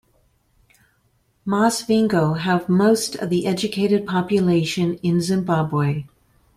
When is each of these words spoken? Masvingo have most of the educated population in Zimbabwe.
Masvingo 1.45 2.39
have 2.39 2.67
most 2.67 3.13
of 3.17 3.29
the 3.29 3.45
educated 3.45 4.07
population 4.07 4.95
in 5.03 5.21
Zimbabwe. 5.21 6.05